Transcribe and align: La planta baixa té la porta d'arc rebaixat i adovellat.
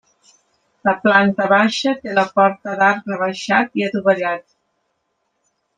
La 0.87 0.93
planta 1.03 1.47
baixa 1.51 1.93
té 2.05 2.15
la 2.21 2.25
porta 2.39 2.75
d'arc 2.81 3.13
rebaixat 3.15 3.81
i 3.83 3.87
adovellat. 3.89 4.47